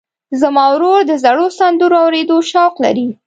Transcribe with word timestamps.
زما 0.41 0.63
ورور 0.73 0.99
د 1.07 1.11
زړو 1.23 1.45
سندرو 1.57 1.97
اورېدو 2.05 2.37
شوق 2.51 2.73
لري. 2.83 3.07